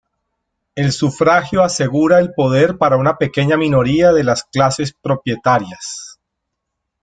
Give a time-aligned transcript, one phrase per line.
[0.73, 6.19] El sufragio asegura el poder para una pequeña minoría de las clases propietarias.